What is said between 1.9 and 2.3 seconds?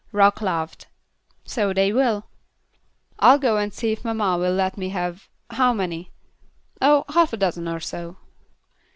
will."